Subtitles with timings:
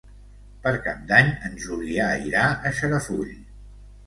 [0.61, 3.31] Per Cap d'Any en Julià irà a Xarafull.